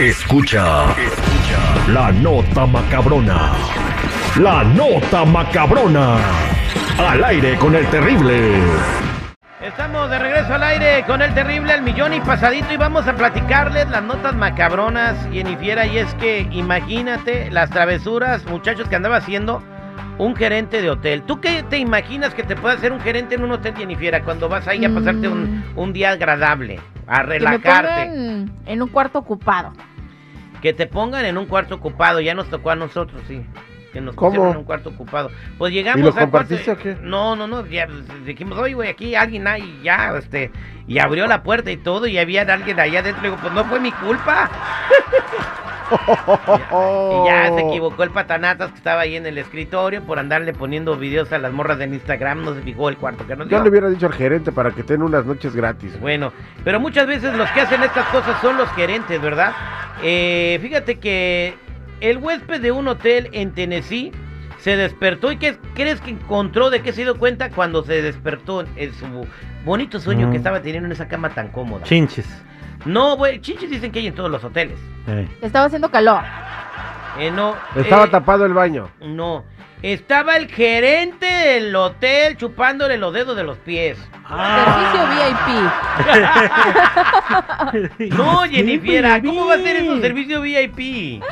[0.00, 3.52] Escucha, escucha la nota macabrona.
[4.40, 6.16] La nota macabrona.
[6.98, 8.54] Al aire con el terrible.
[9.60, 13.14] Estamos de regreso al aire con el terrible El Millón y Pasadito y vamos a
[13.14, 19.62] platicarles las notas macabronas, Jennifiera, y es que imagínate las travesuras, muchachos, que andaba haciendo
[20.16, 21.22] un gerente de hotel.
[21.26, 24.48] ¿Tú qué te imaginas que te puede hacer un gerente en un hotel, Jennifiera, cuando
[24.48, 28.06] vas ahí a pasarte un, un día agradable, a Que me relajarte?
[28.06, 29.72] pongan en un cuarto ocupado.
[30.62, 33.44] Que te pongan en un cuarto ocupado, ya nos tocó a nosotros, sí.
[33.92, 34.30] Que nos ¿Cómo?
[34.30, 35.30] pusieron en un cuarto ocupado.
[35.58, 36.96] Pues llegamos ¿Y lo al cuarto- compartiste o qué?
[37.02, 37.66] No, no, no.
[37.66, 40.50] Ya pues, dijimos, oye, güey, aquí alguien hay, ya, este.
[40.86, 43.22] Y abrió la puerta y todo, y había alguien allá adentro.
[43.22, 44.48] Digo, pues no fue mi culpa.
[45.90, 50.96] Y ya se equivocó el patanatas que estaba ahí en el escritorio por andarle poniendo
[50.96, 52.44] videos a las morras de Instagram.
[52.44, 53.64] No se fijó el cuarto que nos Yo dio.
[53.64, 55.98] le hubiera dicho al gerente para que tenga unas noches gratis.
[55.98, 59.52] Bueno, pero muchas veces los que hacen estas cosas son los gerentes, ¿verdad?
[60.02, 61.54] Eh, fíjate que
[62.00, 64.12] el huésped de un hotel en Tennessee
[64.58, 66.70] se despertó y ¿qué crees que encontró?
[66.70, 69.26] ¿De qué se dio cuenta cuando se despertó en su
[69.64, 70.30] bonito sueño Mm.
[70.30, 71.84] que estaba teniendo en esa cama tan cómoda?
[71.84, 72.26] Chinches.
[72.86, 74.78] No, güey, chichis dicen que hay en todos los hoteles.
[75.06, 75.28] Eh.
[75.42, 76.22] Estaba haciendo calor.
[77.18, 77.54] Eh, no.
[77.76, 78.88] Estaba eh, tapado el baño.
[79.02, 79.44] No.
[79.82, 83.96] Estaba el gerente del hotel chupándole los dedos de los pies.
[84.28, 85.06] Servicio
[87.96, 88.12] VIP.
[88.16, 91.22] No, Jennifer, ¿cómo va a ser eso servicio VIP?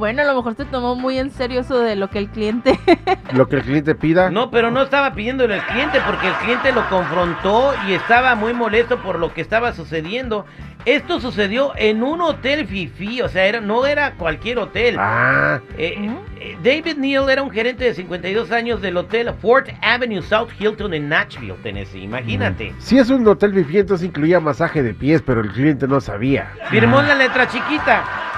[0.00, 2.80] Bueno, a lo mejor se tomó muy en serio eso de lo que el cliente.
[3.34, 4.30] Lo que el cliente pida.
[4.30, 8.54] No, pero no estaba pidiéndole al cliente porque el cliente lo confrontó y estaba muy
[8.54, 10.46] molesto por lo que estaba sucediendo.
[10.86, 14.96] Esto sucedió en un hotel fifi, o sea, era, no era cualquier hotel.
[14.98, 16.10] Ah, Eh,
[16.40, 20.94] eh, David Neal era un gerente de 52 años del hotel Fort Avenue South Hilton
[20.94, 22.02] en Nashville, Tennessee.
[22.04, 22.72] Imagínate.
[22.78, 26.50] si es un hotel fifi, entonces incluía masaje de pies, pero el cliente no sabía.
[26.70, 28.29] Firmó la letra chiquita.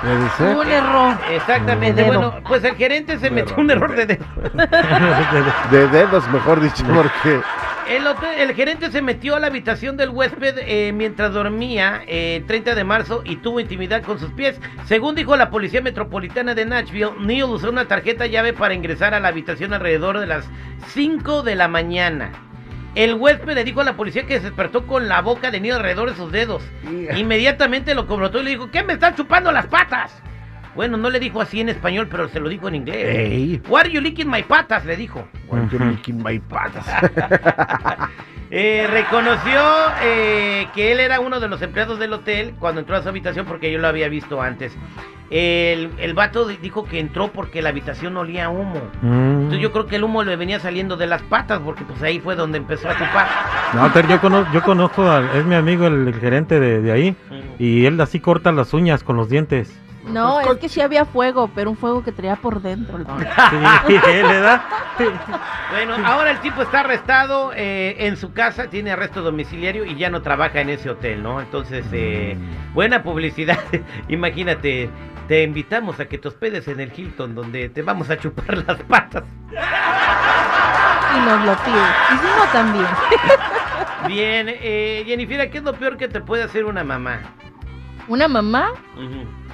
[0.00, 0.54] Puede ser.
[0.54, 1.16] Hubo un error.
[1.30, 2.02] Exactamente.
[2.02, 2.06] Dedo.
[2.14, 4.24] Bueno, pues el gerente se metió un error de dedo.
[5.70, 7.40] De dedos, mejor dicho, porque.
[7.88, 12.36] El, hotel- el gerente se metió a la habitación del huésped eh, mientras dormía eh,
[12.36, 14.60] el 30 de marzo y tuvo intimidad con sus pies.
[14.84, 19.20] Según dijo la Policía Metropolitana de Nashville, Neil usó una tarjeta llave para ingresar a
[19.20, 20.46] la habitación alrededor de las
[20.88, 22.30] 5 de la mañana.
[22.98, 25.74] El huésped le dijo a la policía que se despertó con la boca de Neil
[25.74, 26.64] alrededor de sus dedos.
[27.16, 30.20] Inmediatamente lo confrontó y le dijo, ¿qué me están chupando las patas?
[30.78, 33.04] Bueno, no le dijo así en español, pero se lo dijo en inglés.
[33.04, 33.60] Ey.
[33.68, 34.84] What are you licking my patas?
[34.84, 35.26] Le dijo.
[35.48, 36.86] Why you licking my patas?
[38.50, 39.60] Eh, reconoció
[40.02, 43.44] eh, que él era uno de los empleados del hotel cuando entró a su habitación
[43.44, 44.74] porque yo lo había visto antes.
[45.28, 48.80] El, el vato di- dijo que entró porque la habitación olía a humo.
[49.02, 49.32] Mm.
[49.42, 52.20] Entonces yo creo que el humo le venía saliendo de las patas porque pues ahí
[52.20, 53.26] fue donde empezó a chupar.
[53.74, 57.16] No, Ter, yo, conozco, yo conozco, al- es mi amigo el, gerente de, de ahí,
[57.58, 59.78] y él así corta las uñas con los dientes.
[60.04, 62.98] No, es que sí había fuego, pero un fuego que traía por dentro.
[63.86, 64.64] Sí, le da.
[65.70, 70.10] Bueno, ahora el tipo está arrestado eh, en su casa, tiene arresto domiciliario y ya
[70.10, 71.40] no trabaja en ese hotel, ¿no?
[71.40, 72.36] Entonces, eh,
[72.74, 73.58] buena publicidad.
[74.08, 74.90] Imagínate,
[75.28, 78.82] te invitamos a que te hospedes en el Hilton, donde te vamos a chupar las
[78.84, 79.24] patas.
[79.50, 81.88] Y nos lo pide.
[82.12, 82.86] Y si no, también.
[84.06, 87.20] Bien, eh, Jennifer, ¿qué es lo peor que te puede hacer una mamá?
[88.08, 88.72] Una mamá,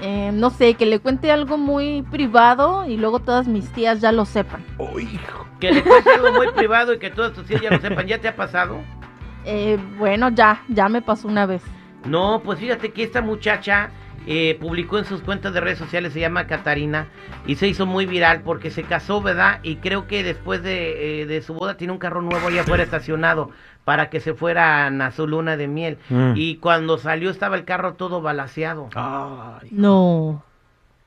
[0.00, 4.12] eh, no sé, que le cuente algo muy privado y luego todas mis tías ya
[4.12, 4.64] lo sepan.
[4.78, 5.18] Uy,
[5.58, 8.06] Que le cuente algo muy privado y que todos tus tíos ya lo sepan.
[8.06, 8.80] ¿Ya te ha pasado?
[9.44, 11.62] Eh, bueno, ya, ya me pasó una vez.
[12.04, 13.90] No, pues fíjate que esta muchacha
[14.26, 17.08] eh, publicó en sus cuentas de redes sociales, se llama Catarina,
[17.46, 19.60] y se hizo muy viral porque se casó, ¿verdad?
[19.62, 22.82] Y creo que después de, eh, de su boda tiene un carro nuevo allá afuera
[22.82, 23.50] estacionado
[23.84, 25.98] para que se fueran a su luna de miel.
[26.08, 26.32] Mm.
[26.36, 28.88] Y cuando salió estaba el carro todo balaseado.
[28.94, 30.42] Ay, No.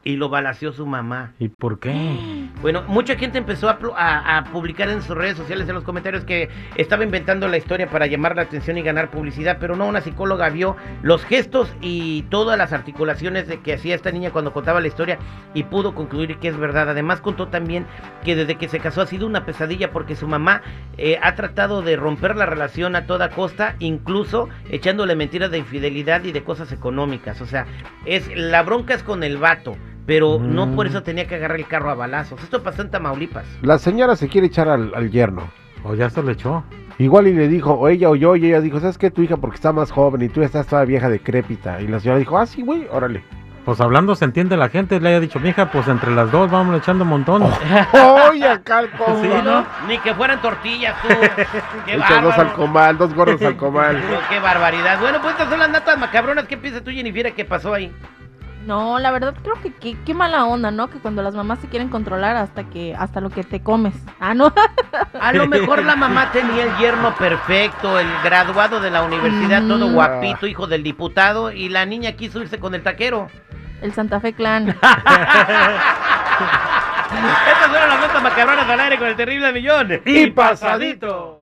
[0.08, 1.34] Y lo balaceó su mamá.
[1.38, 1.92] ¿Y por qué?
[2.62, 5.84] Bueno, mucha gente empezó a, pl- a- a publicar en sus redes sociales, en los
[5.84, 9.86] comentarios, que estaba inventando la historia para llamar la atención y ganar publicidad, pero no,
[9.86, 14.54] una psicóloga vio los gestos y todas las articulaciones de que hacía esta niña cuando
[14.54, 15.20] contaba la historia
[15.54, 16.90] y pudo concluir que es verdad.
[16.90, 17.86] Además contó también
[18.24, 20.64] que desde que se casó ha sido una pesadilla porque su mamá
[20.98, 26.24] eh, ha tratado de romper la relación a toda costa, incluso echándole mentiras de infidelidad
[26.24, 27.40] y de cosas económicas.
[27.42, 27.68] O sea,
[28.06, 29.78] es la bronca es con el vato.
[30.08, 30.90] Pero no por Mm.
[30.90, 32.42] eso tenía que agarrar el carro a balazos.
[32.42, 33.46] Esto pasó en Tamaulipas.
[33.62, 35.44] la señora se quiere echar al, al yerno.
[35.84, 36.64] O ya se lo echó.
[36.98, 39.12] Igual y le dijo, o ella o yo, y ella dijo, ¿sabes qué?
[39.12, 41.80] Tu hija porque está más joven y tú estás toda vieja decrépita.
[41.82, 43.24] Y la señora dijo, ah, sí, güey, órale.
[43.64, 46.78] pues hablando se entiende la gente, le haya dicho, mija, pues entre las dos vamos
[46.78, 47.44] echando un montón.
[47.44, 48.88] Oye, acá el.
[49.22, 49.66] Sí, ¿no?
[49.88, 51.10] Ni que fueran tortillas, tú.
[51.86, 52.54] Qué dos al bárbaro.
[52.56, 54.02] comal, dos gordos al comal.
[54.30, 55.00] Qué barbaridad.
[55.00, 56.46] Bueno, pues estas son las natas macabronas.
[56.48, 57.34] ¿Qué piensas tú, Jennifer?
[57.34, 57.92] ¿Qué pasó ahí?
[58.68, 60.90] No, la verdad creo que qué, qué mala onda, ¿no?
[60.90, 63.94] Que cuando las mamás se quieren controlar hasta que hasta lo que te comes.
[64.20, 64.54] Ah, no.
[65.22, 69.88] A lo mejor la mamá tenía el yerno perfecto, el graduado de la universidad, todo
[69.88, 69.94] Mm.
[69.94, 73.30] guapito, hijo del diputado, y la niña quiso irse con el taquero.
[73.82, 74.68] El Santa Fe Clan.
[77.08, 80.02] Estas fueron las notas macabronas al aire con el terrible millón.
[80.06, 81.36] Y pasadito.